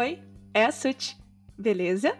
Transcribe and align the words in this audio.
Oi, 0.00 0.18
é 0.54 0.64
a 0.64 0.72
Suti, 0.72 1.14
beleza? 1.58 2.18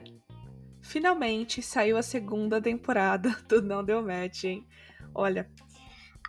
Finalmente 0.83 1.63
saiu 1.63 1.97
a 1.97 2.03
segunda 2.03 2.61
temporada 2.61 3.31
do 3.49 3.63
Não 3.63 3.83
Deu 3.83 4.03
Match, 4.03 4.45
hein? 4.45 4.69
Olha. 5.15 5.51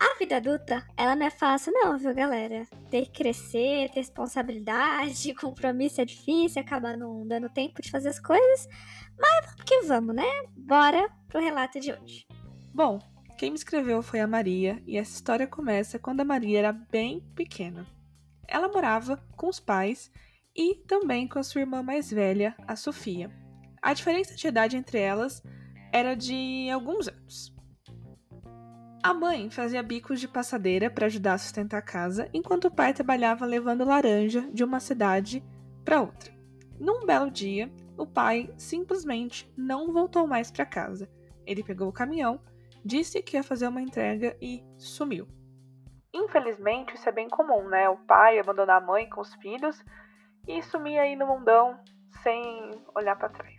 A 0.00 0.18
vida 0.18 0.38
adulta, 0.38 0.82
ela 0.96 1.14
não 1.14 1.26
é 1.26 1.30
fácil, 1.30 1.70
não, 1.74 1.98
viu, 1.98 2.14
galera? 2.14 2.66
Ter 2.90 3.04
que 3.04 3.22
crescer, 3.22 3.90
ter 3.90 4.00
responsabilidade, 4.00 5.34
compromisso 5.36 6.00
é 6.00 6.06
difícil, 6.06 6.62
acaba 6.62 6.96
não 6.96 7.28
dando 7.28 7.50
tempo 7.50 7.82
de 7.82 7.90
fazer 7.90 8.08
as 8.08 8.18
coisas. 8.18 8.66
Mas 9.20 9.44
vamos 9.44 9.64
que 9.66 9.82
vamos, 9.82 10.14
né? 10.14 10.24
Bora 10.56 11.06
pro 11.28 11.38
relato 11.38 11.78
de 11.78 11.92
hoje. 11.92 12.26
Bom, 12.72 12.98
quem 13.36 13.50
me 13.50 13.56
escreveu 13.56 14.02
foi 14.02 14.20
a 14.20 14.26
Maria, 14.26 14.82
e 14.86 14.96
essa 14.96 15.12
história 15.12 15.46
começa 15.46 15.98
quando 15.98 16.22
a 16.22 16.24
Maria 16.24 16.60
era 16.60 16.72
bem 16.72 17.20
pequena. 17.36 17.86
Ela 18.48 18.68
morava 18.68 19.22
com 19.36 19.50
os 19.50 19.60
pais 19.60 20.10
e 20.54 20.76
também 20.86 21.26
com 21.26 21.38
a 21.38 21.42
sua 21.42 21.62
irmã 21.62 21.82
mais 21.82 22.10
velha, 22.10 22.54
a 22.66 22.76
Sofia. 22.76 23.30
A 23.80 23.92
diferença 23.92 24.34
de 24.34 24.46
idade 24.46 24.76
entre 24.76 24.98
elas 24.98 25.42
era 25.92 26.14
de 26.14 26.70
alguns 26.70 27.08
anos. 27.08 27.52
A 29.02 29.12
mãe 29.12 29.50
fazia 29.50 29.82
bicos 29.82 30.20
de 30.20 30.28
passadeira 30.28 30.88
para 30.88 31.06
ajudar 31.06 31.34
a 31.34 31.38
sustentar 31.38 31.78
a 31.78 31.82
casa, 31.82 32.28
enquanto 32.32 32.66
o 32.66 32.70
pai 32.70 32.94
trabalhava 32.94 33.44
levando 33.44 33.84
laranja 33.84 34.48
de 34.52 34.62
uma 34.62 34.78
cidade 34.78 35.44
para 35.84 36.00
outra. 36.00 36.32
Num 36.78 37.04
belo 37.04 37.28
dia, 37.28 37.68
o 37.98 38.06
pai 38.06 38.52
simplesmente 38.56 39.52
não 39.56 39.92
voltou 39.92 40.26
mais 40.26 40.52
para 40.52 40.64
casa. 40.64 41.10
Ele 41.44 41.64
pegou 41.64 41.88
o 41.88 41.92
caminhão, 41.92 42.40
disse 42.84 43.20
que 43.22 43.36
ia 43.36 43.42
fazer 43.42 43.66
uma 43.66 43.82
entrega 43.82 44.36
e 44.40 44.64
sumiu. 44.78 45.26
Infelizmente, 46.14 46.94
isso 46.94 47.08
é 47.08 47.12
bem 47.12 47.28
comum, 47.28 47.68
né? 47.68 47.88
O 47.88 47.96
pai 47.96 48.38
abandonar 48.38 48.80
a 48.80 48.86
mãe 48.86 49.08
com 49.08 49.20
os 49.20 49.34
filhos 49.36 49.82
e 50.46 50.62
sumir 50.62 50.98
aí 50.98 51.16
no 51.16 51.26
mundão 51.26 51.78
sem 52.22 52.70
olhar 52.94 53.16
para 53.16 53.28
trás. 53.28 53.56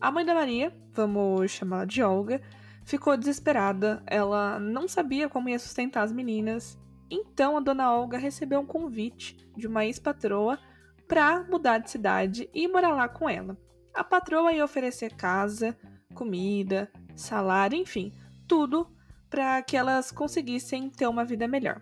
A 0.00 0.10
mãe 0.10 0.24
da 0.24 0.34
Maria, 0.34 0.76
vamos 0.92 1.52
chamá-la 1.52 1.84
de 1.84 2.02
Olga, 2.02 2.40
ficou 2.84 3.16
desesperada. 3.16 4.02
Ela 4.06 4.58
não 4.58 4.88
sabia 4.88 5.28
como 5.28 5.48
ia 5.48 5.58
sustentar 5.58 6.02
as 6.02 6.12
meninas. 6.12 6.78
Então 7.10 7.56
a 7.56 7.60
dona 7.60 7.92
Olga 7.92 8.18
recebeu 8.18 8.60
um 8.60 8.66
convite 8.66 9.36
de 9.56 9.66
uma 9.66 9.84
ex-patroa 9.84 10.58
para 11.06 11.44
mudar 11.44 11.78
de 11.78 11.90
cidade 11.90 12.48
e 12.52 12.66
morar 12.66 12.94
lá 12.94 13.08
com 13.08 13.28
ela. 13.28 13.56
A 13.94 14.02
patroa 14.02 14.52
ia 14.52 14.64
oferecer 14.64 15.14
casa, 15.14 15.76
comida, 16.14 16.90
salário, 17.14 17.78
enfim, 17.78 18.12
tudo 18.48 18.90
para 19.28 19.62
que 19.62 19.76
elas 19.76 20.10
conseguissem 20.10 20.90
ter 20.90 21.06
uma 21.06 21.24
vida 21.24 21.46
melhor. 21.46 21.80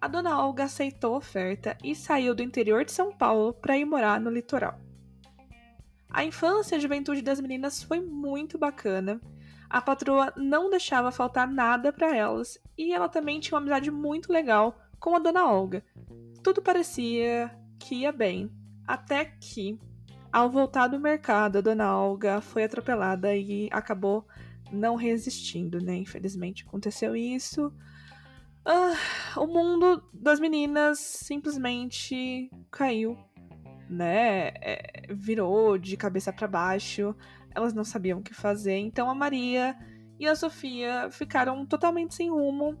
A 0.00 0.06
dona 0.06 0.40
Olga 0.40 0.64
aceitou 0.64 1.14
a 1.14 1.18
oferta 1.18 1.76
e 1.82 1.94
saiu 1.94 2.34
do 2.34 2.42
interior 2.42 2.84
de 2.84 2.92
São 2.92 3.12
Paulo 3.12 3.52
para 3.52 3.76
ir 3.76 3.84
morar 3.84 4.20
no 4.20 4.30
litoral. 4.30 4.78
A 6.08 6.24
infância 6.24 6.76
e 6.76 6.78
a 6.78 6.80
juventude 6.80 7.20
das 7.20 7.40
meninas 7.40 7.82
foi 7.82 8.00
muito 8.00 8.56
bacana. 8.56 9.20
A 9.68 9.82
patroa 9.82 10.32
não 10.36 10.70
deixava 10.70 11.10
faltar 11.10 11.46
nada 11.46 11.92
para 11.92 12.16
elas 12.16 12.58
e 12.76 12.92
ela 12.92 13.08
também 13.08 13.40
tinha 13.40 13.56
uma 13.56 13.60
amizade 13.60 13.90
muito 13.90 14.32
legal 14.32 14.78
com 15.00 15.16
a 15.16 15.18
dona 15.18 15.46
Olga. 15.46 15.84
Tudo 16.42 16.62
parecia 16.62 17.50
que 17.78 17.96
ia 17.96 18.12
bem, 18.12 18.50
até 18.86 19.24
que, 19.24 19.78
ao 20.32 20.48
voltar 20.48 20.86
do 20.86 20.98
mercado, 20.98 21.58
a 21.58 21.60
dona 21.60 21.94
Olga 21.96 22.40
foi 22.40 22.64
atropelada 22.64 23.34
e 23.34 23.68
acabou 23.72 24.26
não 24.72 24.94
resistindo, 24.94 25.80
né? 25.80 25.96
Infelizmente 25.96 26.64
aconteceu 26.66 27.16
isso. 27.16 27.72
Ah, 28.70 28.94
o 29.38 29.46
mundo 29.46 30.02
das 30.12 30.38
meninas 30.38 30.98
simplesmente 30.98 32.50
caiu 32.70 33.16
né, 33.88 34.48
é, 34.60 35.06
virou 35.10 35.78
de 35.78 35.96
cabeça 35.96 36.30
para 36.30 36.46
baixo, 36.46 37.16
elas 37.54 37.72
não 37.72 37.84
sabiam 37.84 38.18
o 38.18 38.22
que 38.22 38.34
fazer. 38.34 38.76
Então 38.76 39.08
a 39.08 39.14
Maria 39.14 39.74
e 40.18 40.26
a 40.26 40.36
Sofia 40.36 41.08
ficaram 41.10 41.64
totalmente 41.64 42.14
sem 42.14 42.30
rumo 42.30 42.76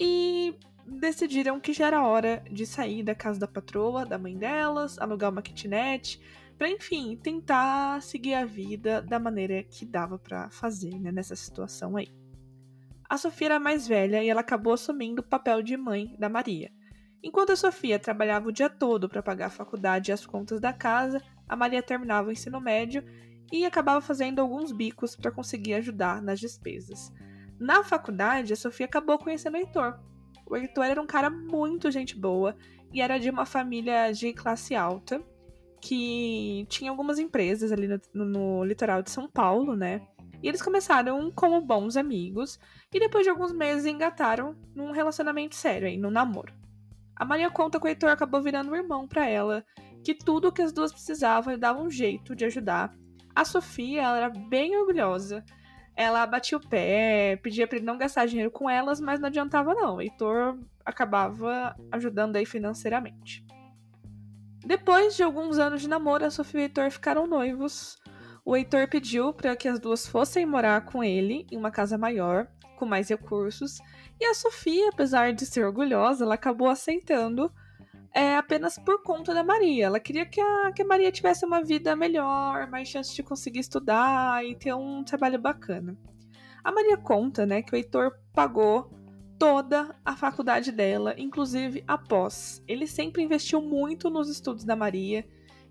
e 0.00 0.56
decidiram 0.84 1.60
que 1.60 1.72
já 1.72 1.86
era 1.86 2.04
hora 2.04 2.42
de 2.50 2.66
sair 2.66 3.04
da 3.04 3.14
casa 3.14 3.38
da 3.38 3.46
patroa, 3.46 4.04
da 4.04 4.18
mãe 4.18 4.36
delas, 4.36 4.98
alugar 4.98 5.30
uma 5.30 5.42
kitnet, 5.42 6.20
para 6.58 6.68
enfim, 6.68 7.16
tentar 7.16 8.02
seguir 8.02 8.34
a 8.34 8.44
vida 8.44 9.00
da 9.00 9.18
maneira 9.18 9.62
que 9.62 9.86
dava 9.86 10.18
para 10.18 10.50
fazer, 10.50 10.98
né, 10.98 11.12
nessa 11.12 11.36
situação 11.36 11.96
aí. 11.96 12.21
A 13.12 13.18
Sofia 13.18 13.48
era 13.48 13.60
mais 13.60 13.86
velha 13.86 14.24
e 14.24 14.30
ela 14.30 14.40
acabou 14.40 14.72
assumindo 14.72 15.20
o 15.20 15.22
papel 15.22 15.62
de 15.62 15.76
mãe 15.76 16.16
da 16.18 16.30
Maria. 16.30 16.72
Enquanto 17.22 17.52
a 17.52 17.56
Sofia 17.56 17.98
trabalhava 17.98 18.48
o 18.48 18.52
dia 18.52 18.70
todo 18.70 19.06
para 19.06 19.22
pagar 19.22 19.48
a 19.48 19.50
faculdade 19.50 20.10
e 20.10 20.14
as 20.14 20.24
contas 20.24 20.58
da 20.62 20.72
casa, 20.72 21.20
a 21.46 21.54
Maria 21.54 21.82
terminava 21.82 22.30
o 22.30 22.32
ensino 22.32 22.58
médio 22.58 23.04
e 23.52 23.66
acabava 23.66 24.00
fazendo 24.00 24.38
alguns 24.38 24.72
bicos 24.72 25.14
para 25.14 25.30
conseguir 25.30 25.74
ajudar 25.74 26.22
nas 26.22 26.40
despesas. 26.40 27.12
Na 27.60 27.84
faculdade, 27.84 28.54
a 28.54 28.56
Sofia 28.56 28.86
acabou 28.86 29.18
conhecendo 29.18 29.56
o 29.56 29.58
Heitor. 29.58 30.00
O 30.46 30.56
Heitor 30.56 30.86
era 30.86 31.02
um 31.02 31.06
cara 31.06 31.28
muito 31.28 31.90
gente 31.90 32.18
boa 32.18 32.56
e 32.94 33.02
era 33.02 33.18
de 33.18 33.28
uma 33.28 33.44
família 33.44 34.10
de 34.10 34.32
classe 34.32 34.74
alta 34.74 35.22
que 35.82 36.64
tinha 36.70 36.90
algumas 36.90 37.18
empresas 37.18 37.72
ali 37.72 37.88
no, 38.14 38.24
no, 38.24 38.64
litoral 38.64 39.02
de 39.02 39.10
São 39.10 39.28
Paulo, 39.28 39.76
né? 39.76 40.00
E 40.42 40.48
eles 40.48 40.60
começaram 40.60 41.30
como 41.30 41.60
bons 41.60 41.96
amigos 41.96 42.58
e 42.92 42.98
depois 42.98 43.24
de 43.24 43.30
alguns 43.30 43.52
meses 43.52 43.86
engataram 43.86 44.56
num 44.74 44.90
relacionamento 44.90 45.54
sério 45.54 45.86
aí, 45.86 45.96
num 45.96 46.10
namoro. 46.10 46.52
A 47.14 47.24
Maria 47.24 47.50
conta 47.50 47.78
que 47.78 47.86
o 47.86 47.88
Heitor 47.88 48.10
acabou 48.10 48.42
virando 48.42 48.72
um 48.72 48.76
irmão 48.76 49.06
para 49.06 49.28
ela, 49.28 49.64
que 50.02 50.14
tudo 50.14 50.48
o 50.48 50.52
que 50.52 50.62
as 50.62 50.72
duas 50.72 50.92
precisavam 50.92 51.52
ele 51.52 51.60
dava 51.60 51.80
um 51.80 51.90
jeito 51.90 52.34
de 52.34 52.44
ajudar. 52.44 52.92
A 53.34 53.44
Sofia, 53.44 54.02
ela 54.02 54.16
era 54.16 54.28
bem 54.28 54.76
orgulhosa. 54.76 55.44
Ela 55.94 56.26
batia 56.26 56.58
o 56.58 56.68
pé, 56.68 57.36
pedia 57.42 57.66
para 57.66 57.76
ele 57.76 57.86
não 57.86 57.98
gastar 57.98 58.26
dinheiro 58.26 58.50
com 58.50 58.68
elas, 58.68 59.00
mas 59.00 59.20
não 59.20 59.28
adiantava 59.28 59.74
não. 59.74 59.96
O 59.96 60.00
Heitor 60.02 60.58
acabava 60.84 61.76
ajudando 61.92 62.36
aí 62.36 62.46
financeiramente. 62.46 63.44
Depois 64.64 65.16
de 65.16 65.22
alguns 65.22 65.58
anos 65.58 65.82
de 65.82 65.88
namoro, 65.88 66.24
a 66.24 66.30
Sofia 66.30 66.60
e 66.60 66.62
o 66.62 66.66
Heitor 66.66 66.90
ficaram 66.90 67.26
noivos. 67.26 67.98
O 68.44 68.56
Heitor 68.56 68.88
pediu 68.88 69.32
para 69.32 69.54
que 69.54 69.68
as 69.68 69.78
duas 69.78 70.06
fossem 70.06 70.44
morar 70.44 70.84
com 70.84 71.02
ele 71.02 71.46
em 71.50 71.56
uma 71.56 71.70
casa 71.70 71.96
maior, 71.96 72.48
com 72.76 72.84
mais 72.84 73.08
recursos, 73.08 73.78
e 74.20 74.24
a 74.24 74.34
Sofia, 74.34 74.88
apesar 74.88 75.32
de 75.32 75.46
ser 75.46 75.64
orgulhosa, 75.64 76.24
ela 76.24 76.34
acabou 76.34 76.68
aceitando 76.68 77.52
é, 78.12 78.36
apenas 78.36 78.76
por 78.78 79.00
conta 79.02 79.32
da 79.32 79.44
Maria. 79.44 79.86
Ela 79.86 80.00
queria 80.00 80.26
que 80.26 80.40
a, 80.40 80.72
que 80.72 80.82
a 80.82 80.86
Maria 80.86 81.12
tivesse 81.12 81.46
uma 81.46 81.62
vida 81.62 81.94
melhor, 81.94 82.68
mais 82.68 82.88
chance 82.88 83.14
de 83.14 83.22
conseguir 83.22 83.60
estudar 83.60 84.44
e 84.44 84.56
ter 84.56 84.74
um 84.74 85.04
trabalho 85.04 85.40
bacana. 85.40 85.96
A 86.64 86.72
Maria 86.72 86.96
conta, 86.96 87.46
né, 87.46 87.62
que 87.62 87.72
o 87.72 87.76
Heitor 87.76 88.12
pagou 88.32 88.90
toda 89.38 89.94
a 90.04 90.16
faculdade 90.16 90.70
dela, 90.72 91.14
inclusive 91.16 91.82
após. 91.86 92.62
Ele 92.66 92.86
sempre 92.88 93.22
investiu 93.22 93.62
muito 93.62 94.10
nos 94.10 94.28
estudos 94.28 94.64
da 94.64 94.76
Maria 94.76 95.24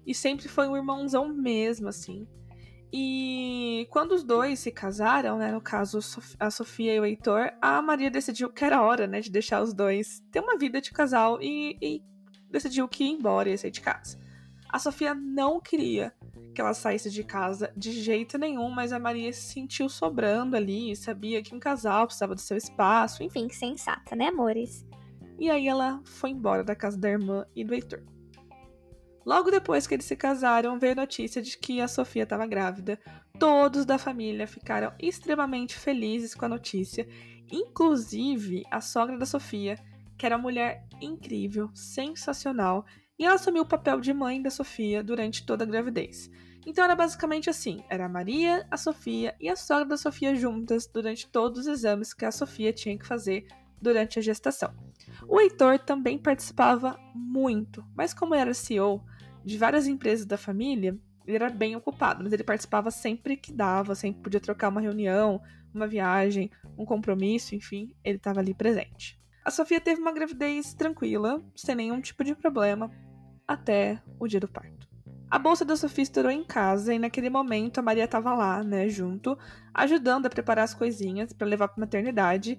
e 0.06 0.16
sempre 0.16 0.48
foi 0.48 0.68
um 0.68 0.76
irmãozão 0.76 1.28
mesmo, 1.34 1.90
assim. 1.90 2.28
E 2.94 3.88
quando 3.90 4.12
os 4.12 4.24
dois 4.24 4.60
se 4.60 4.72
casaram, 4.72 5.38
né, 5.38 5.52
no 5.52 5.62
caso 5.62 6.00
a 6.40 6.52
Sofia 6.52 6.94
e 6.94 7.00
o 7.00 7.06
Heitor, 7.06 7.52
a 7.62 7.82
Maria 7.82 8.12
decidiu 8.12 8.50
que 8.50 8.66
era 8.66 8.82
hora, 8.82 9.08
né, 9.08 9.22
de 9.22 9.32
deixar 9.32 9.62
os 9.62 9.74
dois 9.74 10.22
ter 10.32 10.42
uma 10.42 10.58
vida 10.58 10.82
de 10.82 10.92
casal 10.92 11.42
e, 11.42 11.78
e 11.82 12.04
decidiu 12.50 12.88
que 12.90 13.06
ia 13.06 13.12
embora 13.12 13.48
e 13.48 13.54
ia 13.54 13.58
sair 13.58 13.72
de 13.72 13.80
casa. 13.80 14.20
A 14.70 14.78
Sofia 14.78 15.14
não 15.14 15.60
queria 15.60 16.14
que 16.54 16.60
ela 16.60 16.74
saísse 16.74 17.10
de 17.10 17.24
casa 17.24 17.72
de 17.78 17.92
jeito 17.92 18.38
nenhum, 18.38 18.70
mas 18.70 18.92
a 18.92 19.00
Maria 19.00 19.32
se 19.32 19.54
sentiu 19.54 19.88
sobrando 19.88 20.58
ali, 20.58 20.96
sabia 20.96 21.42
que 21.42 21.56
um 21.56 21.60
casal 21.60 22.06
precisava 22.06 22.36
do 22.36 22.42
seu 22.42 22.58
espaço, 22.58 23.24
enfim. 23.24 23.46
Enfim, 23.46 23.54
sensata, 23.54 24.16
né, 24.16 24.28
amores? 24.28 24.86
E 25.40 25.50
aí 25.50 25.68
ela 25.68 26.02
foi 26.04 26.32
embora 26.32 26.64
da 26.64 26.76
casa 26.76 26.98
da 26.98 27.10
irmã 27.10 27.46
e 27.56 27.64
do 27.64 27.74
Heitor. 27.74 28.04
Logo 29.26 29.52
depois 29.52 29.86
que 29.86 29.94
eles 29.94 30.06
se 30.06 30.16
casaram, 30.16 30.80
veio 30.80 30.96
notícia 30.96 31.42
de 31.42 31.58
que 31.58 31.80
a 31.80 31.88
Sofia 31.88 32.24
estava 32.24 32.48
grávida. 32.48 33.00
Todos 33.38 33.86
da 33.86 33.98
família 33.98 34.48
ficaram 34.48 34.94
extremamente 35.00 35.78
felizes 35.78 36.34
com 36.34 36.46
a 36.46 36.50
notícia, 36.50 37.08
inclusive 37.52 38.64
a 38.72 38.82
sogra 38.82 39.18
da 39.18 39.26
Sofia, 39.26 39.78
que 40.18 40.26
era 40.26 40.36
uma 40.36 40.44
mulher 40.44 40.88
incrível, 41.00 41.70
sensacional, 41.74 42.86
e 43.18 43.26
ela 43.26 43.36
assumiu 43.36 43.64
o 43.64 43.68
papel 43.68 44.00
de 44.00 44.14
mãe 44.14 44.42
da 44.42 44.50
Sofia 44.50 45.04
durante 45.04 45.46
toda 45.46 45.64
a 45.64 45.68
gravidez. 45.68 46.30
Então 46.66 46.84
era 46.84 46.96
basicamente 46.96 47.50
assim: 47.50 47.84
era 47.90 48.06
a 48.06 48.10
Maria, 48.10 48.66
a 48.70 48.78
Sofia 48.78 49.36
e 49.40 49.50
a 49.50 49.56
sogra 49.56 49.86
da 49.86 49.98
Sofia 49.98 50.36
juntas 50.36 50.88
durante 50.88 51.28
todos 51.28 51.62
os 51.62 51.68
exames 51.68 52.14
que 52.14 52.26
a 52.26 52.32
Sofia 52.32 52.74
tinha 52.74 52.98
que 52.98 53.06
fazer 53.06 53.48
durante 53.82 54.20
a 54.20 54.22
gestação. 54.22 54.74
O 55.28 55.40
Heitor 55.40 55.80
também 55.80 56.18
participava 56.18 57.00
muito, 57.16 57.86
mas 57.96 58.14
como 58.14 58.36
era 58.36 58.54
CEO 58.54 59.04
de 59.44 59.58
várias 59.58 59.88
empresas 59.88 60.26
da 60.26 60.38
família, 60.38 60.98
ele 61.26 61.36
era 61.36 61.50
bem 61.50 61.76
ocupado, 61.76 62.24
mas 62.24 62.34
ele 62.34 62.44
participava 62.44 62.92
sempre 62.92 63.38
que 63.38 63.54
dava, 63.54 63.96
sempre 63.96 64.22
podia 64.22 64.40
trocar 64.40 64.70
uma 64.70 64.82
reunião, 64.82 65.42
uma 65.74 65.88
viagem, 65.88 66.52
um 66.78 66.86
compromisso, 66.86 67.56
enfim, 67.56 67.96
ele 68.04 68.18
estava 68.18 68.40
ali 68.40 68.54
presente. 68.54 69.20
A 69.44 69.50
Sofia 69.50 69.82
teve 69.82 70.02
uma 70.02 70.12
gravidez 70.12 70.74
tranquila, 70.74 71.44
sem 71.56 71.76
nenhum 71.76 72.00
tipo 72.02 72.24
de 72.24 72.36
problema. 72.36 72.92
até 73.48 74.02
o 74.18 74.28
dia 74.28 74.40
do 74.40 74.48
parto. 74.48 74.88
A 75.30 75.38
bolsa 75.40 75.66
da 75.66 75.76
Sofia 75.76 76.04
estourou 76.04 76.32
em 76.32 76.44
casa 76.44 76.94
e 76.94 77.00
naquele 77.00 77.30
momento 77.30 77.80
a 77.80 77.82
Maria 77.82 78.04
estava 78.04 78.34
lá, 78.34 78.64
né, 78.64 78.88
junto, 78.90 79.38
ajudando 79.74 80.26
a 80.26 80.30
preparar 80.30 80.64
as 80.64 80.74
coisinhas 80.74 81.34
para 81.34 81.48
levar 81.48 81.70
para 81.70 81.80
maternidade. 81.80 82.58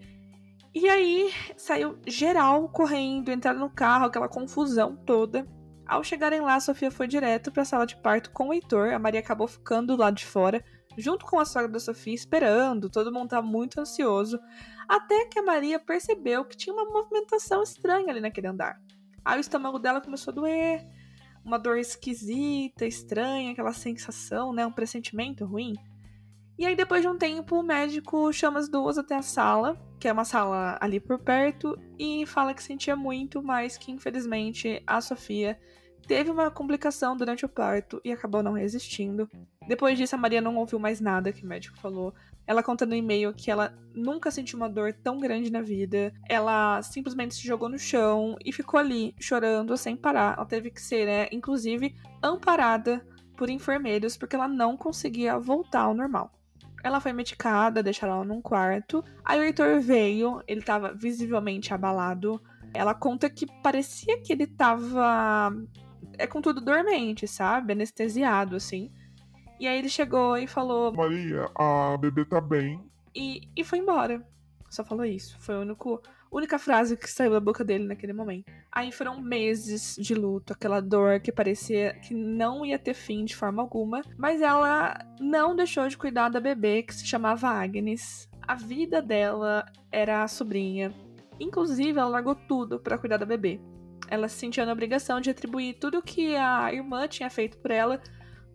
E 0.74 0.88
aí 0.88 1.30
saiu 1.56 1.98
geral 2.06 2.68
correndo, 2.68 3.30
entraram 3.30 3.60
no 3.60 3.70
carro, 3.70 4.06
aquela 4.06 4.28
confusão 4.28 4.96
toda. 4.96 5.46
Ao 5.86 6.02
chegarem 6.02 6.40
lá, 6.40 6.54
a 6.54 6.60
Sofia 6.60 6.90
foi 6.90 7.06
direto 7.06 7.52
para 7.52 7.62
a 7.62 7.66
sala 7.66 7.86
de 7.86 7.96
parto 7.96 8.30
com 8.30 8.48
o 8.48 8.54
Heitor. 8.54 8.94
A 8.94 8.98
Maria 8.98 9.20
acabou 9.20 9.46
ficando 9.46 9.94
lá 9.96 10.10
de 10.10 10.24
fora, 10.24 10.64
junto 10.96 11.26
com 11.26 11.38
a 11.38 11.44
sogra 11.44 11.68
da 11.68 11.78
Sofia, 11.78 12.14
esperando. 12.14 12.88
Todo 12.88 13.12
mundo 13.12 13.24
estava 13.24 13.46
muito 13.46 13.78
ansioso. 13.78 14.38
Até 14.88 15.26
que 15.26 15.38
a 15.38 15.42
Maria 15.42 15.78
percebeu 15.78 16.44
que 16.44 16.56
tinha 16.56 16.74
uma 16.74 16.86
movimentação 16.86 17.62
estranha 17.62 18.08
ali 18.08 18.20
naquele 18.20 18.46
andar. 18.46 18.80
Aí 19.24 19.38
o 19.38 19.40
estômago 19.40 19.78
dela 19.78 20.00
começou 20.00 20.32
a 20.32 20.34
doer, 20.34 20.86
uma 21.44 21.58
dor 21.58 21.76
esquisita, 21.76 22.86
estranha, 22.86 23.52
aquela 23.52 23.72
sensação, 23.72 24.52
né? 24.52 24.64
Um 24.64 24.72
pressentimento 24.72 25.44
ruim. 25.44 25.74
E 26.58 26.66
aí, 26.66 26.76
depois 26.76 27.02
de 27.02 27.08
um 27.08 27.18
tempo, 27.18 27.56
o 27.56 27.62
médico 27.62 28.32
chama 28.32 28.58
as 28.58 28.68
duas 28.68 28.98
até 28.98 29.16
a 29.16 29.22
sala, 29.22 29.76
que 30.02 30.08
é 30.08 30.12
uma 30.12 30.24
sala 30.24 30.76
ali 30.80 30.98
por 30.98 31.16
perto, 31.16 31.78
e 31.96 32.26
fala 32.26 32.52
que 32.52 32.60
sentia 32.60 32.96
muito, 32.96 33.40
mas 33.40 33.78
que 33.78 33.92
infelizmente 33.92 34.82
a 34.84 35.00
Sofia 35.00 35.56
teve 36.08 36.28
uma 36.28 36.50
complicação 36.50 37.16
durante 37.16 37.44
o 37.44 37.48
parto 37.48 38.00
e 38.04 38.10
acabou 38.10 38.42
não 38.42 38.54
resistindo. 38.54 39.30
Depois 39.68 39.96
disso, 39.96 40.16
a 40.16 40.18
Maria 40.18 40.40
não 40.40 40.56
ouviu 40.56 40.80
mais 40.80 41.00
nada 41.00 41.32
que 41.32 41.44
o 41.44 41.46
médico 41.46 41.78
falou. 41.78 42.12
Ela 42.48 42.64
conta 42.64 42.84
no 42.84 42.96
e-mail 42.96 43.32
que 43.32 43.48
ela 43.48 43.78
nunca 43.94 44.28
sentiu 44.32 44.56
uma 44.56 44.68
dor 44.68 44.92
tão 44.92 45.20
grande 45.20 45.52
na 45.52 45.62
vida. 45.62 46.12
Ela 46.28 46.82
simplesmente 46.82 47.36
se 47.36 47.46
jogou 47.46 47.68
no 47.68 47.78
chão 47.78 48.34
e 48.44 48.52
ficou 48.52 48.80
ali 48.80 49.14
chorando 49.20 49.76
sem 49.76 49.96
parar. 49.96 50.34
Ela 50.36 50.46
teve 50.46 50.72
que 50.72 50.82
ser, 50.82 51.06
né, 51.06 51.28
inclusive, 51.30 51.94
amparada 52.20 53.06
por 53.36 53.48
enfermeiros 53.48 54.16
porque 54.16 54.34
ela 54.34 54.48
não 54.48 54.76
conseguia 54.76 55.38
voltar 55.38 55.82
ao 55.82 55.94
normal. 55.94 56.32
Ela 56.82 57.00
foi 57.00 57.12
medicada, 57.12 57.82
deixaram 57.82 58.14
ela 58.14 58.24
num 58.24 58.42
quarto. 58.42 59.04
Aí 59.24 59.38
o 59.38 59.42
Heitor 59.42 59.80
veio, 59.80 60.42
ele 60.46 60.62
tava 60.62 60.92
visivelmente 60.92 61.72
abalado. 61.72 62.40
Ela 62.74 62.94
conta 62.94 63.30
que 63.30 63.46
parecia 63.62 64.20
que 64.20 64.32
ele 64.32 64.46
tava 64.46 65.52
é 66.18 66.26
com 66.26 66.40
tudo 66.40 66.60
dormente, 66.60 67.26
sabe? 67.26 67.72
Anestesiado, 67.72 68.56
assim. 68.56 68.90
E 69.58 69.66
aí 69.66 69.78
ele 69.78 69.88
chegou 69.88 70.36
e 70.36 70.46
falou: 70.46 70.92
Maria, 70.92 71.48
a 71.56 71.96
bebê 71.98 72.24
tá 72.24 72.40
bem. 72.40 72.80
E, 73.14 73.48
e 73.56 73.64
foi 73.64 73.78
embora. 73.78 74.26
Só 74.72 74.82
falou 74.82 75.04
isso. 75.04 75.36
Foi 75.38 75.54
a 75.54 75.58
único, 75.58 76.00
única 76.30 76.58
frase 76.58 76.96
que 76.96 77.10
saiu 77.10 77.30
da 77.30 77.38
boca 77.38 77.62
dele 77.62 77.84
naquele 77.84 78.14
momento. 78.14 78.50
Aí 78.72 78.90
foram 78.90 79.20
meses 79.20 79.96
de 79.98 80.14
luto, 80.14 80.54
aquela 80.54 80.80
dor 80.80 81.20
que 81.20 81.30
parecia 81.30 81.92
que 82.00 82.14
não 82.14 82.64
ia 82.64 82.78
ter 82.78 82.94
fim 82.94 83.22
de 83.26 83.36
forma 83.36 83.60
alguma. 83.60 84.00
Mas 84.16 84.40
ela 84.40 84.98
não 85.20 85.54
deixou 85.54 85.86
de 85.88 85.98
cuidar 85.98 86.30
da 86.30 86.40
bebê 86.40 86.82
que 86.82 86.94
se 86.94 87.06
chamava 87.06 87.50
Agnes. 87.50 88.26
A 88.48 88.54
vida 88.54 89.02
dela 89.02 89.66
era 89.92 90.22
a 90.22 90.28
sobrinha. 90.28 90.90
Inclusive, 91.38 91.98
ela 91.98 92.08
largou 92.08 92.34
tudo 92.34 92.80
para 92.80 92.96
cuidar 92.96 93.18
da 93.18 93.26
bebê. 93.26 93.60
Ela 94.08 94.26
se 94.26 94.38
sentia 94.38 94.64
na 94.64 94.72
obrigação 94.72 95.20
de 95.20 95.28
atribuir 95.28 95.74
tudo 95.74 96.00
que 96.00 96.34
a 96.34 96.72
irmã 96.72 97.06
tinha 97.06 97.28
feito 97.28 97.58
por 97.58 97.70
ela 97.70 98.00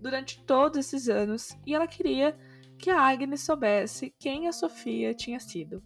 durante 0.01 0.43
todos 0.45 0.79
esses 0.79 1.09
anos, 1.09 1.55
e 1.65 1.75
ela 1.75 1.87
queria 1.87 2.35
que 2.77 2.89
a 2.89 3.01
Agnes 3.01 3.41
soubesse 3.41 4.13
quem 4.19 4.47
a 4.47 4.51
Sofia 4.51 5.13
tinha 5.13 5.39
sido. 5.39 5.83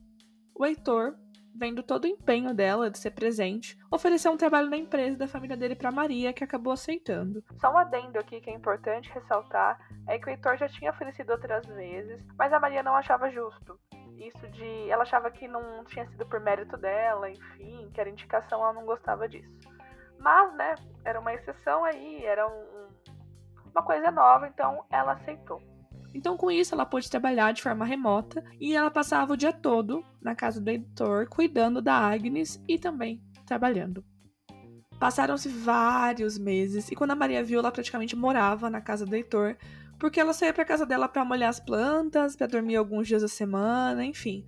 O 0.61 0.65
Heitor, 0.67 1.15
vendo 1.55 1.81
todo 1.81 2.03
o 2.03 2.07
empenho 2.07 2.53
dela 2.53 2.91
de 2.91 2.99
ser 2.99 3.09
presente, 3.09 3.75
ofereceu 3.89 4.31
um 4.31 4.37
trabalho 4.37 4.69
na 4.69 4.77
empresa 4.77 5.17
da 5.17 5.27
família 5.27 5.57
dele 5.57 5.73
para 5.75 5.91
Maria, 5.91 6.31
que 6.31 6.43
acabou 6.43 6.71
aceitando. 6.71 7.43
Só 7.59 7.73
um 7.73 7.77
adendo 7.79 8.19
aqui 8.19 8.39
que 8.39 8.51
é 8.51 8.53
importante 8.53 9.11
ressaltar 9.11 9.79
é 10.07 10.19
que 10.19 10.27
o 10.27 10.29
Heitor 10.29 10.57
já 10.57 10.69
tinha 10.69 10.91
oferecido 10.91 11.31
outras 11.31 11.65
vezes, 11.65 12.23
mas 12.37 12.53
a 12.53 12.59
Maria 12.59 12.83
não 12.83 12.95
achava 12.95 13.31
justo. 13.31 13.79
Isso 14.19 14.47
de. 14.49 14.87
Ela 14.87 15.01
achava 15.01 15.31
que 15.31 15.47
não 15.47 15.83
tinha 15.85 16.05
sido 16.05 16.27
por 16.27 16.39
mérito 16.39 16.77
dela, 16.77 17.27
enfim, 17.27 17.89
que 17.91 17.99
era 17.99 18.07
indicação, 18.07 18.61
ela 18.61 18.73
não 18.73 18.85
gostava 18.85 19.27
disso. 19.27 19.49
Mas, 20.19 20.53
né, 20.53 20.75
era 21.03 21.19
uma 21.19 21.33
exceção 21.33 21.83
aí, 21.83 22.23
era 22.23 22.47
um, 22.47 22.87
uma 23.71 23.81
coisa 23.81 24.11
nova, 24.11 24.47
então 24.47 24.85
ela 24.91 25.13
aceitou. 25.13 25.59
Então, 26.13 26.35
com 26.37 26.51
isso, 26.51 26.73
ela 26.73 26.85
pôde 26.85 27.09
trabalhar 27.09 27.51
de 27.51 27.61
forma 27.61 27.85
remota 27.85 28.43
e 28.59 28.75
ela 28.75 28.91
passava 28.91 29.33
o 29.33 29.37
dia 29.37 29.53
todo 29.53 30.03
na 30.21 30.35
casa 30.35 30.59
do 30.59 30.69
editor, 30.69 31.27
cuidando 31.29 31.81
da 31.81 31.95
Agnes 31.95 32.61
e 32.67 32.77
também 32.77 33.21
trabalhando. 33.45 34.03
Passaram-se 34.99 35.49
vários 35.49 36.37
meses 36.37 36.91
e 36.91 36.95
quando 36.95 37.11
a 37.11 37.15
Maria 37.15 37.43
viu, 37.43 37.59
ela 37.59 37.71
praticamente 37.71 38.15
morava 38.15 38.69
na 38.69 38.79
casa 38.79 39.03
do 39.05 39.15
Heitor, 39.15 39.57
porque 39.97 40.19
ela 40.19 40.31
saía 40.31 40.53
para 40.53 40.63
casa 40.63 40.85
dela 40.85 41.07
para 41.07 41.25
molhar 41.25 41.49
as 41.49 41.59
plantas, 41.59 42.35
para 42.35 42.45
dormir 42.45 42.75
alguns 42.75 43.07
dias 43.07 43.23
da 43.23 43.27
semana, 43.27 44.05
enfim. 44.05 44.45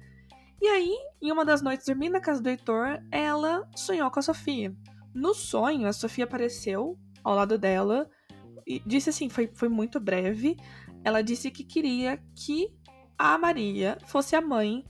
E 0.61 0.67
aí, 0.67 0.95
em 1.21 1.31
uma 1.31 1.43
das 1.43 1.61
noites 1.61 1.87
dormindo 1.87 2.13
na 2.13 2.21
casa 2.21 2.41
do 2.41 2.49
Heitor, 2.49 3.01
ela 3.11 3.67
sonhou 3.75 4.09
com 4.11 4.19
a 4.19 4.21
Sofia. 4.21 4.75
No 5.13 5.33
sonho, 5.33 5.87
a 5.87 5.93
Sofia 5.93 6.25
apareceu 6.25 6.97
ao 7.23 7.35
lado 7.35 7.57
dela 7.57 8.09
e 8.65 8.79
disse 8.85 9.09
assim, 9.09 9.29
foi, 9.29 9.49
foi 9.53 9.69
muito 9.69 9.99
breve. 9.99 10.55
Ela 11.03 11.21
disse 11.21 11.51
que 11.51 11.63
queria 11.63 12.21
que 12.35 12.73
a 13.17 13.37
Maria 13.37 13.97
fosse 14.05 14.35
a 14.35 14.41
mãe 14.41 14.85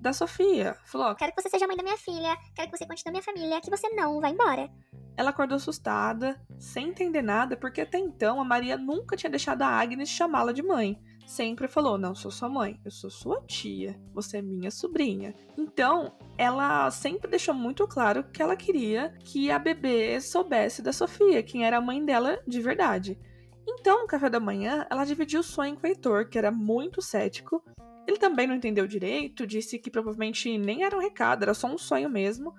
da 0.00 0.12
Sofia. 0.12 0.76
Falou: 0.84 1.14
Quero 1.14 1.32
que 1.32 1.42
você 1.42 1.48
seja 1.48 1.64
a 1.64 1.68
mãe 1.68 1.76
da 1.76 1.82
minha 1.82 1.96
filha, 1.96 2.36
quero 2.54 2.70
que 2.70 2.78
você 2.78 2.86
continue 2.86 3.12
minha 3.12 3.22
família, 3.22 3.60
que 3.60 3.70
você 3.70 3.88
não 3.90 4.20
vá 4.20 4.28
embora. 4.28 4.70
Ela 5.16 5.30
acordou 5.30 5.56
assustada, 5.56 6.38
sem 6.58 6.88
entender 6.88 7.22
nada, 7.22 7.56
porque 7.56 7.80
até 7.80 7.98
então 7.98 8.40
a 8.40 8.44
Maria 8.44 8.76
nunca 8.76 9.16
tinha 9.16 9.30
deixado 9.30 9.62
a 9.62 9.68
Agnes 9.68 10.10
chamá-la 10.10 10.52
de 10.52 10.62
mãe. 10.62 11.00
Sempre 11.26 11.66
falou: 11.66 11.98
Não 11.98 12.14
sou 12.14 12.30
sua 12.30 12.48
mãe, 12.48 12.78
eu 12.84 12.90
sou 12.90 13.10
sua 13.10 13.42
tia, 13.46 13.98
você 14.12 14.38
é 14.38 14.42
minha 14.42 14.70
sobrinha. 14.70 15.34
Então, 15.56 16.16
ela 16.38 16.90
sempre 16.90 17.30
deixou 17.30 17.54
muito 17.54 17.88
claro 17.88 18.24
que 18.30 18.42
ela 18.42 18.54
queria 18.54 19.12
que 19.24 19.50
a 19.50 19.58
bebê 19.58 20.20
soubesse 20.20 20.82
da 20.82 20.92
Sofia, 20.92 21.42
quem 21.42 21.64
era 21.64 21.78
a 21.78 21.80
mãe 21.80 22.04
dela 22.04 22.38
de 22.46 22.60
verdade. 22.60 23.18
Então, 23.66 24.02
no 24.02 24.06
café 24.06 24.30
da 24.30 24.38
manhã, 24.38 24.86
ela 24.88 25.04
dividiu 25.04 25.40
o 25.40 25.44
sonho 25.44 25.76
com 25.76 25.86
o 25.86 25.90
Heitor, 25.90 26.28
que 26.28 26.38
era 26.38 26.50
muito 26.50 27.02
cético. 27.02 27.62
Ele 28.06 28.16
também 28.16 28.46
não 28.46 28.54
entendeu 28.54 28.86
direito, 28.86 29.46
disse 29.46 29.78
que 29.78 29.90
provavelmente 29.90 30.56
nem 30.56 30.84
era 30.84 30.96
um 30.96 31.00
recado, 31.00 31.42
era 31.42 31.52
só 31.52 31.66
um 31.66 31.76
sonho 31.76 32.08
mesmo 32.08 32.54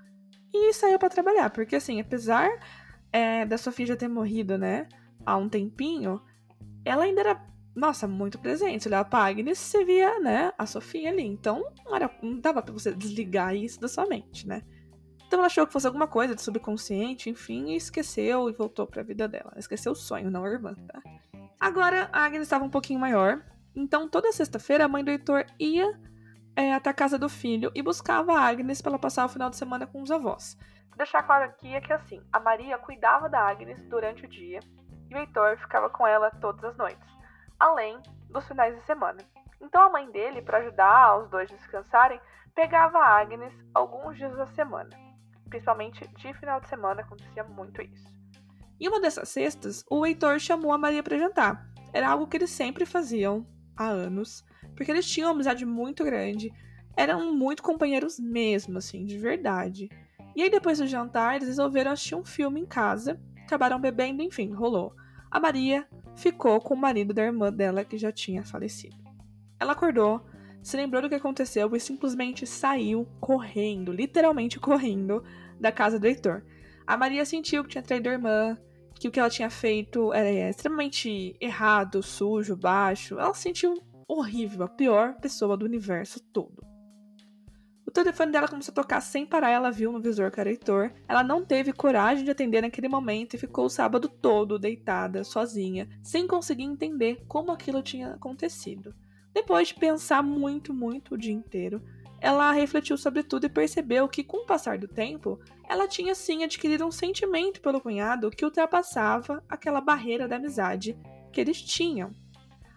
e 0.54 0.74
saiu 0.74 1.00
para 1.00 1.10
trabalhar. 1.10 1.50
Porque, 1.50 1.78
assim, 1.78 2.02
apesar 2.02 2.50
é, 3.12 3.46
da 3.46 3.58
Sofia 3.58 3.86
já 3.86 3.96
ter 3.96 4.10
morrido, 4.10 4.58
né, 4.58 4.88
há 5.26 5.38
um 5.38 5.48
tempinho, 5.48 6.22
ela 6.84 7.06
ainda 7.06 7.22
era, 7.22 7.48
nossa, 7.74 8.08
muito 8.08 8.38
presente. 8.38 8.84
Você 8.84 8.90
olhava 8.90 9.10
pra 9.10 9.20
Agnes 9.20 9.58
você 9.58 9.86
via, 9.86 10.20
né, 10.20 10.52
a 10.58 10.66
Sofia 10.66 11.10
ali. 11.10 11.24
Então, 11.24 11.72
não, 11.86 11.96
era, 11.96 12.12
não 12.22 12.40
dava 12.40 12.62
pra 12.62 12.74
você 12.74 12.94
desligar 12.94 13.56
isso 13.56 13.80
da 13.80 13.88
sua 13.88 14.06
mente, 14.06 14.46
né. 14.46 14.62
Então 15.28 15.40
ela 15.40 15.48
achou 15.48 15.68
que 15.68 15.74
fosse 15.74 15.86
alguma 15.86 16.08
coisa 16.08 16.34
de 16.34 16.42
subconsciente, 16.42 17.30
enfim, 17.30 17.72
e 17.72 17.76
esqueceu 17.76 18.50
e 18.50 18.54
voltou 18.54 18.88
para 18.88 19.02
a 19.02 19.06
vida 19.06 19.28
dela. 19.28 19.54
Esqueceu 19.58 19.92
o 19.92 19.96
sonho, 19.96 20.32
não 20.32 20.46
a 20.46 20.50
irmã, 20.50 20.74
tá? 20.74 21.02
Agora 21.60 22.10
a 22.14 22.24
Agnes 22.24 22.44
estava 22.44 22.64
um 22.64 22.70
pouquinho 22.70 23.00
maior, 23.00 23.42
então 23.76 24.08
toda 24.08 24.32
sexta-feira 24.32 24.86
a 24.86 24.88
mãe 24.88 25.04
do 25.04 25.12
Heitor 25.12 25.46
ia 25.60 26.00
é, 26.56 26.74
até 26.74 26.90
a 26.90 26.94
casa 26.94 27.20
do 27.20 27.28
filho 27.28 27.72
e 27.76 27.82
buscava 27.82 28.34
a 28.34 28.48
Agnes 28.48 28.82
para 28.82 28.92
ela 28.92 29.00
passar 29.00 29.26
o 29.26 29.30
final 29.30 29.50
de 29.50 29.58
semana 29.58 29.86
com 29.86 30.02
os 30.02 30.12
avós. 30.12 30.58
Deixar 30.96 31.22
claro 31.24 31.44
aqui 31.44 31.76
é 31.76 31.82
que 31.82 31.92
assim, 31.92 32.22
a 32.32 32.40
Maria 32.40 32.78
cuidava 32.78 33.28
da 33.28 33.40
Agnes 33.40 33.84
durante 33.90 34.26
o 34.26 34.30
dia 34.30 34.62
e 35.10 35.14
o 35.14 35.18
Heitor 35.18 35.58
ficava 35.58 35.90
com 35.90 36.08
ela 36.08 36.32
todas 36.40 36.64
as 36.64 36.78
noites, 36.78 37.10
além 37.60 38.00
dos 38.30 38.48
finais 38.48 38.76
de 38.76 38.86
semana. 38.86 39.20
Então 39.60 39.84
a 39.84 39.90
mãe 39.90 40.10
dele, 40.10 40.42
para 40.42 40.60
ajudar 40.60 41.20
os 41.20 41.30
dois 41.30 41.52
a 41.52 41.56
descansarem, 41.56 42.20
pegava 42.56 42.98
a 42.98 43.20
Agnes 43.20 43.54
alguns 43.74 44.16
dias 44.16 44.36
da 44.38 44.48
semana. 44.48 45.07
Principalmente 45.50 46.08
de 46.18 46.34
final 46.34 46.60
de 46.60 46.70
semana 46.70 47.02
acontecia 47.02 47.44
muito 47.44 47.82
isso. 47.82 48.08
Em 48.80 48.88
uma 48.88 49.02
dessas 49.02 49.30
sextas, 49.30 49.84
o 49.90 50.06
Heitor 50.06 50.40
chamou 50.40 50.72
a 50.72 50.78
Maria 50.78 51.02
para 51.02 51.18
jantar. 51.18 51.72
Era 51.94 52.10
algo 52.10 52.28
que 52.28 52.38
eles 52.38 52.50
sempre 52.50 52.86
faziam 52.86 53.48
há 53.76 53.88
anos 53.88 54.46
porque 54.78 54.92
eles 54.92 55.10
tinham 55.10 55.30
uma 55.30 55.34
amizade 55.34 55.66
muito 55.66 56.04
grande, 56.04 56.54
eram 56.96 57.34
muito 57.34 57.64
companheiros 57.64 58.20
mesmo, 58.20 58.78
assim, 58.78 59.06
de 59.06 59.18
verdade. 59.18 59.90
E 60.36 60.44
aí, 60.44 60.50
depois 60.52 60.78
do 60.78 60.86
jantar, 60.86 61.36
eles 61.36 61.48
resolveram 61.48 61.92
assistir 61.92 62.16
um 62.16 62.24
filme 62.24 62.62
em 62.62 62.66
casa, 62.66 63.20
acabaram 63.44 63.82
bebendo, 63.82 64.22
enfim, 64.22 64.54
rolou. 64.54 64.96
A 65.32 65.40
Maria 65.40 65.88
ficou 66.16 66.62
com 66.62 66.76
o 66.76 66.78
marido 66.78 67.14
da 67.14 67.24
irmã 67.24 67.52
dela 67.52 67.84
que 67.84 67.98
já 67.98 68.12
tinha 68.12 68.46
falecido. 68.46 68.96
Ela 69.60 69.74
acordou, 69.74 70.24
se 70.68 70.76
lembrou 70.76 71.02
do 71.02 71.08
que 71.08 71.16
aconteceu 71.16 71.74
e 71.74 71.80
simplesmente 71.80 72.46
saiu 72.46 73.08
correndo, 73.22 73.90
literalmente 73.94 74.60
correndo, 74.60 75.24
da 75.58 75.72
casa 75.72 75.98
do 75.98 76.06
Heitor. 76.06 76.44
A 76.86 76.98
Maria 76.98 77.24
sentiu 77.24 77.64
que 77.64 77.70
tinha 77.70 77.82
traído 77.82 78.10
a 78.10 78.12
irmã, 78.12 78.58
que 79.00 79.08
o 79.08 79.12
que 79.12 79.18
ela 79.18 79.30
tinha 79.30 79.50
feito 79.50 80.12
era 80.12 80.30
extremamente 80.50 81.38
errado, 81.40 82.04
sujo, 82.04 82.58
baixo. 82.58 83.18
Ela 83.18 83.34
sentiu 83.34 83.82
horrível, 84.06 84.66
a 84.66 84.68
pior 84.68 85.14
pessoa 85.22 85.56
do 85.56 85.64
universo 85.64 86.20
todo. 86.34 86.62
O 87.86 87.92
telefone 87.92 88.34
dela 88.34 88.50
começou 88.50 88.74
a 88.74 88.76
tocar 88.76 89.00
sem 89.00 89.26
parar, 89.26 89.52
ela 89.52 89.72
viu 89.72 89.94
no 89.94 90.02
visor 90.02 90.30
que 90.32 90.42
era 90.42 90.50
Heitor. 90.50 90.92
Ela 91.08 91.24
não 91.24 91.46
teve 91.46 91.72
coragem 91.72 92.26
de 92.26 92.32
atender 92.32 92.60
naquele 92.60 92.90
momento 92.90 93.36
e 93.36 93.40
ficou 93.40 93.68
o 93.68 93.70
sábado 93.70 94.10
todo 94.10 94.60
deitada, 94.60 95.24
sozinha, 95.24 95.88
sem 96.04 96.28
conseguir 96.28 96.64
entender 96.64 97.24
como 97.26 97.54
aquilo 97.54 97.82
tinha 97.82 98.16
acontecido. 98.16 98.94
Depois 99.38 99.68
de 99.68 99.76
pensar 99.76 100.24
muito, 100.24 100.74
muito 100.74 101.14
o 101.14 101.18
dia 101.18 101.32
inteiro, 101.32 101.80
ela 102.20 102.52
refletiu 102.52 102.98
sobre 102.98 103.22
tudo 103.22 103.46
e 103.46 103.50
percebeu 103.50 104.08
que, 104.08 104.24
com 104.24 104.38
o 104.38 104.46
passar 104.48 104.80
do 104.80 104.88
tempo, 104.88 105.40
ela 105.70 105.88
tinha 105.88 106.16
sim 106.16 106.44
adquirido 106.44 106.84
um 106.84 106.90
sentimento 106.90 107.62
pelo 107.62 107.80
cunhado 107.80 108.32
que 108.32 108.44
ultrapassava 108.44 109.44
aquela 109.48 109.80
barreira 109.80 110.28
da 110.28 110.38
amizade 110.38 110.98
que 111.32 111.40
eles 111.40 111.62
tinham. 111.62 112.16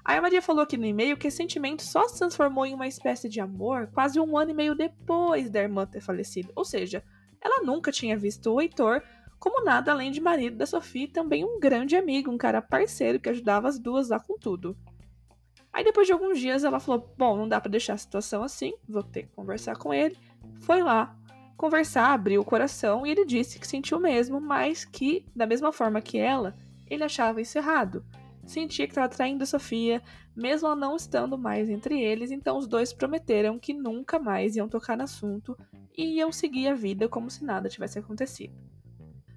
A 0.04 0.20
Maria 0.20 0.42
falou 0.42 0.62
aqui 0.62 0.76
no 0.76 0.84
e-mail 0.84 1.16
que 1.16 1.28
esse 1.28 1.38
sentimento 1.38 1.82
só 1.82 2.06
se 2.06 2.18
transformou 2.18 2.66
em 2.66 2.74
uma 2.74 2.86
espécie 2.86 3.26
de 3.26 3.40
amor 3.40 3.86
quase 3.94 4.20
um 4.20 4.36
ano 4.36 4.50
e 4.50 4.54
meio 4.54 4.74
depois 4.74 5.48
da 5.48 5.62
irmã 5.62 5.86
ter 5.86 6.02
falecido. 6.02 6.52
Ou 6.54 6.66
seja, 6.66 7.02
ela 7.40 7.64
nunca 7.64 7.90
tinha 7.90 8.18
visto 8.18 8.52
o 8.52 8.60
Heitor 8.60 9.02
como 9.38 9.64
nada 9.64 9.92
além 9.92 10.10
de 10.10 10.20
marido 10.20 10.58
da 10.58 10.66
Sofia 10.66 11.04
e 11.04 11.08
também 11.08 11.42
um 11.42 11.58
grande 11.58 11.96
amigo, 11.96 12.30
um 12.30 12.36
cara 12.36 12.60
parceiro 12.60 13.18
que 13.18 13.30
ajudava 13.30 13.66
as 13.66 13.78
duas 13.78 14.10
lá 14.10 14.20
com 14.20 14.38
tudo. 14.38 14.76
Aí 15.72 15.84
depois 15.84 16.06
de 16.06 16.12
alguns 16.12 16.38
dias 16.38 16.64
ela 16.64 16.80
falou: 16.80 17.12
Bom, 17.16 17.36
não 17.36 17.48
dá 17.48 17.60
para 17.60 17.70
deixar 17.70 17.94
a 17.94 17.98
situação 17.98 18.42
assim, 18.42 18.72
vou 18.88 19.02
ter 19.02 19.24
que 19.24 19.34
conversar 19.34 19.76
com 19.76 19.94
ele. 19.94 20.16
Foi 20.60 20.82
lá 20.82 21.16
conversar, 21.56 22.14
abriu 22.14 22.40
o 22.40 22.44
coração 22.44 23.06
e 23.06 23.10
ele 23.10 23.26
disse 23.26 23.58
que 23.58 23.66
sentiu 23.66 24.00
mesmo, 24.00 24.40
mas 24.40 24.84
que, 24.84 25.26
da 25.36 25.46
mesma 25.46 25.70
forma 25.70 26.00
que 26.00 26.18
ela, 26.18 26.56
ele 26.88 27.04
achava 27.04 27.40
isso 27.40 27.58
errado. 27.58 28.04
Sentia 28.46 28.86
que 28.86 28.92
estava 28.92 29.08
traindo 29.10 29.42
a 29.42 29.46
Sofia, 29.46 30.02
mesmo 30.34 30.66
ela 30.66 30.74
não 30.74 30.96
estando 30.96 31.36
mais 31.36 31.68
entre 31.68 32.00
eles, 32.00 32.30
então 32.30 32.56
os 32.56 32.66
dois 32.66 32.94
prometeram 32.94 33.58
que 33.58 33.74
nunca 33.74 34.18
mais 34.18 34.56
iam 34.56 34.68
tocar 34.68 34.96
no 34.96 35.04
assunto 35.04 35.56
e 35.96 36.16
iam 36.16 36.32
seguir 36.32 36.68
a 36.68 36.74
vida 36.74 37.08
como 37.08 37.30
se 37.30 37.44
nada 37.44 37.68
tivesse 37.68 37.98
acontecido. 37.98 38.54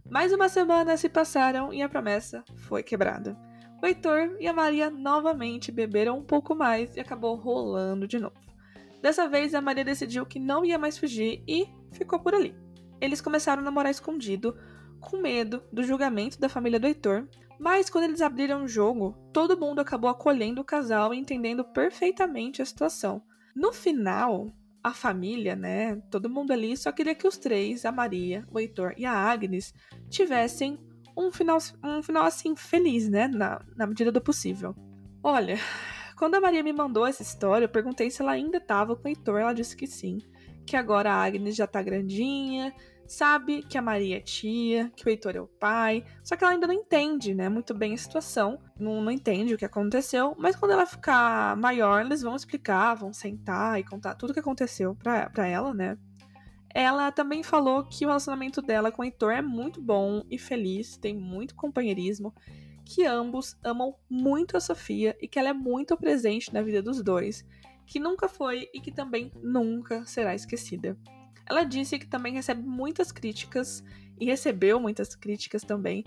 Mais 0.10 0.32
uma 0.32 0.48
semana 0.48 0.96
se 0.96 1.10
passaram 1.10 1.74
e 1.74 1.82
a 1.82 1.90
promessa 1.90 2.44
foi 2.56 2.84
quebrada 2.84 3.38
o 3.84 3.86
Heitor 3.86 4.38
e 4.40 4.48
a 4.48 4.54
Maria 4.54 4.90
novamente 4.90 5.70
beberam 5.70 6.18
um 6.18 6.24
pouco 6.24 6.56
mais 6.56 6.96
e 6.96 7.02
acabou 7.02 7.36
rolando 7.36 8.08
de 8.08 8.18
novo. 8.18 8.36
Dessa 9.02 9.28
vez, 9.28 9.54
a 9.54 9.60
Maria 9.60 9.84
decidiu 9.84 10.26
que 10.26 10.40
não 10.40 10.64
ia 10.64 10.80
mais 10.80 10.98
fugir 10.98 11.44
e 11.46 11.68
ficou 11.92 12.18
por 12.18 12.34
ali. 12.34 12.56
Eles 13.02 13.20
começaram 13.20 13.62
a 13.62 13.66
namorar 13.66 13.92
escondido, 13.92 14.58
com 15.02 15.18
medo 15.18 15.62
do 15.70 15.84
julgamento 15.84 16.40
da 16.40 16.48
família 16.48 16.80
do 16.80 16.88
Heitor, 16.88 17.28
mas 17.60 17.90
quando 17.90 18.06
eles 18.06 18.22
abriram 18.22 18.64
o 18.64 18.70
jogo, 18.70 19.18
todo 19.34 19.60
mundo 19.60 19.80
acabou 19.80 20.10
acolhendo 20.10 20.62
o 20.62 20.66
casal 20.66 21.14
e 21.14 21.20
entendendo 21.20 21.66
perfeitamente 21.66 22.62
a 22.62 22.66
situação. 22.66 23.22
No 23.54 23.74
final, 23.74 24.48
a 24.82 24.94
família, 24.94 25.58
né, 25.58 25.98
todo 26.10 26.30
mundo 26.30 26.54
ali 26.54 26.78
só 26.78 26.90
queria 26.90 27.16
que 27.16 27.28
os 27.28 27.38
três, 27.38 27.84
a 27.84 27.92
Maria, 27.92 28.48
o 28.50 28.58
Heitor 28.58 28.94
e 28.98 29.06
a 29.06 29.12
Agnes, 29.12 29.74
tivessem 30.10 30.80
um 31.16 31.32
final, 31.32 31.58
um 31.84 32.02
final 32.02 32.26
assim, 32.26 32.56
feliz, 32.56 33.10
né? 33.10 33.28
Na, 33.28 33.62
na 33.76 33.88
medida 33.88 34.12
do 34.12 34.22
possível. 34.22 34.76
Olha, 35.24 35.58
quando 36.18 36.36
a 36.36 36.42
Maria 36.42 36.64
me 36.64 36.74
mandou 36.74 37.06
essa 37.06 37.22
história, 37.22 37.66
eu 37.66 37.70
perguntei 37.70 38.10
se 38.10 38.22
ela 38.22 38.32
ainda 38.32 38.58
estava 38.58 38.96
com 38.96 39.06
o 39.06 39.08
Heitor. 39.08 39.40
Ela 39.40 39.54
disse 39.54 39.76
que 39.76 39.88
sim. 39.88 40.20
Que 40.66 40.76
agora 40.76 41.12
a 41.12 41.24
Agnes 41.24 41.56
já 41.56 41.68
tá 41.68 41.82
grandinha, 41.82 42.74
sabe 43.06 43.64
que 43.64 43.78
a 43.78 43.82
Maria 43.82 44.18
é 44.18 44.22
tia, 44.22 44.90
que 44.96 45.06
o 45.06 45.10
Heitor 45.10 45.36
é 45.36 45.42
o 45.42 45.48
pai. 45.48 46.06
Só 46.24 46.36
que 46.36 46.44
ela 46.44 46.54
ainda 46.54 46.68
não 46.68 46.74
entende, 46.74 47.34
né? 47.34 47.50
Muito 47.50 47.74
bem 47.74 47.94
a 47.94 47.98
situação. 47.98 48.60
Não, 48.80 49.02
não 49.02 49.12
entende 49.12 49.54
o 49.54 49.58
que 49.58 49.66
aconteceu. 49.66 50.36
Mas 50.38 50.56
quando 50.56 50.72
ela 50.72 50.86
ficar 50.86 51.58
maior, 51.58 52.06
eles 52.06 52.22
vão 52.22 52.36
explicar, 52.36 52.96
vão 52.96 53.12
sentar 53.12 53.80
e 53.80 53.84
contar 53.84 54.16
tudo 54.16 54.30
o 54.30 54.34
que 54.34 54.40
aconteceu 54.40 54.96
pra, 54.96 55.30
pra 55.30 55.48
ela, 55.48 55.74
né? 55.74 55.98
Ela 56.74 57.12
também 57.12 57.44
falou 57.44 57.84
que 57.84 58.04
o 58.04 58.08
relacionamento 58.08 58.62
dela 58.62 58.92
com 58.92 59.04
o 59.04 59.06
Heitor 59.06 59.32
é 59.32 59.42
muito 59.42 59.80
bom 59.80 60.24
e 60.30 60.40
feliz, 60.40 60.98
tem 60.98 61.16
muito 61.16 61.56
companheirismo, 61.56 62.34
que 62.84 63.06
ambos 63.06 63.56
amam 63.64 63.96
muito 64.10 64.58
a 64.58 64.60
Sofia 64.60 65.16
e 65.22 65.28
que 65.28 65.38
ela 65.38 65.50
é 65.50 65.54
muito 65.54 65.96
presente 65.96 66.54
na 66.54 66.62
vida 66.62 66.82
dos 66.82 67.02
dois, 67.02 67.46
que 67.86 68.00
nunca 68.00 68.28
foi 68.28 68.70
e 68.74 68.82
que 68.82 68.92
também 68.92 69.32
nunca 69.42 70.04
será 70.06 70.34
esquecida. 70.34 70.98
Ela 71.46 71.64
disse 71.64 72.00
que 72.00 72.08
também 72.08 72.34
recebe 72.34 72.64
muitas 72.64 73.12
críticas 73.12 73.84
e 74.20 74.26
recebeu 74.26 74.80
muitas 74.80 75.16
críticas 75.16 75.64
também. 75.64 76.04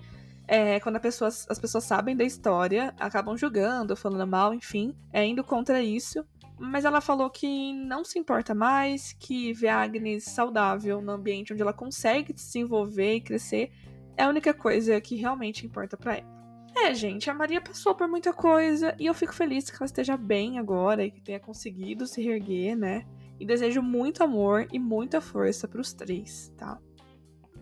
É, 0.49 0.79
quando 0.81 1.01
pessoa, 1.01 1.29
as 1.29 1.59
pessoas 1.59 1.85
sabem 1.85 2.17
da 2.17 2.25
história, 2.25 2.95
acabam 2.99 3.37
julgando, 3.37 3.97
falando 3.97 4.27
mal, 4.29 4.55
enfim, 4.55 4.95
é, 5.13 5.25
indo 5.25 5.43
contra 5.43 5.83
isso. 5.83 6.25
Mas 6.59 6.85
ela 6.85 7.01
falou 7.01 7.29
que 7.29 7.73
não 7.73 8.05
se 8.05 8.19
importa 8.19 8.55
mais, 8.55 9.13
que 9.13 9.53
ver 9.53 9.69
a 9.69 9.83
Agnes 9.83 10.25
saudável 10.25 11.03
no 11.03 11.13
ambiente 11.13 11.53
onde 11.53 11.63
ela 11.63 11.73
consegue 11.73 12.33
se 12.37 12.47
desenvolver 12.47 13.17
e 13.17 13.21
crescer 13.21 13.71
é 14.17 14.25
a 14.25 14.29
única 14.29 14.55
coisa 14.55 15.01
que 15.01 15.17
realmente 15.17 15.67
importa 15.67 15.97
para 15.97 16.17
ela. 16.17 16.37
É, 16.79 16.95
gente, 16.95 17.31
a 17.31 17.35
Maria 17.35 17.61
passou 17.61 17.95
por 17.95 18.09
muita 18.09 18.33
coisa 18.33 18.95
e 18.99 19.07
eu 19.07 19.15
fico 19.15 19.35
feliz 19.35 19.71
que 19.71 19.77
ela 19.77 19.87
esteja 19.87 20.17
bem 20.17 20.59
agora 20.59 21.05
e 21.05 21.11
que 21.11 21.21
tenha 21.21 21.41
conseguido 21.41 22.07
se 22.07 22.23
reerguer, 22.23 22.77
né? 22.77 23.05
E 23.41 23.47
desejo 23.47 23.83
muito 23.83 24.23
amor 24.23 24.69
e 24.73 24.79
muita 24.79 25.21
força 25.21 25.67
para 25.67 25.81
os 25.81 25.93
três, 25.93 26.53
tá? 26.57 26.79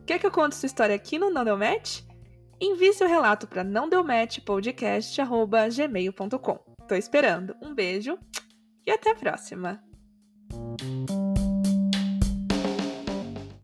Quer 0.07 0.19
que 0.19 0.27
eu 0.27 0.31
conte 0.31 0.57
sua 0.57 0.67
história 0.67 0.95
aqui 0.95 1.19
no 1.19 1.31
Não 1.31 1.45
Deu 1.45 1.57
Match? 1.57 2.03
Envie 2.61 2.93
seu 2.93 3.09
relato 3.09 3.47
para 3.47 3.65
não 3.65 3.89
deu 3.89 4.05
match 4.05 4.41
podcast@gmail.com. 4.41 6.59
Tô 6.87 6.95
esperando. 6.95 7.57
Um 7.63 7.75
beijo 7.75 8.19
e 8.87 8.91
até 8.91 9.11
a 9.11 9.15
próxima! 9.15 9.83